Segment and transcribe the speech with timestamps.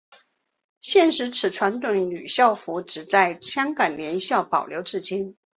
[0.81, 5.37] 现时此传统女校服只在香港联校保留至今。